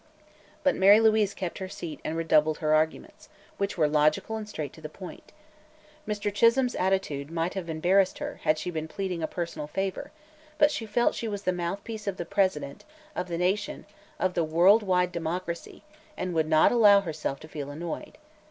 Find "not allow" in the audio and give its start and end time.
16.47-17.01